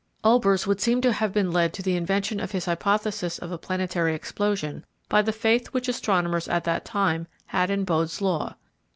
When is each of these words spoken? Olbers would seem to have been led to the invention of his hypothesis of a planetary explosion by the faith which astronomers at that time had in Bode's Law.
Olbers 0.23 0.65
would 0.65 0.81
seem 0.81 0.99
to 1.01 1.13
have 1.13 1.31
been 1.31 1.51
led 1.51 1.73
to 1.73 1.83
the 1.83 1.95
invention 1.95 2.39
of 2.39 2.49
his 2.49 2.65
hypothesis 2.65 3.37
of 3.37 3.51
a 3.51 3.57
planetary 3.59 4.15
explosion 4.15 4.83
by 5.09 5.21
the 5.21 5.31
faith 5.31 5.67
which 5.67 5.87
astronomers 5.87 6.47
at 6.47 6.63
that 6.63 6.85
time 6.85 7.27
had 7.45 7.69
in 7.69 7.83
Bode's 7.83 8.19
Law. 8.19 8.55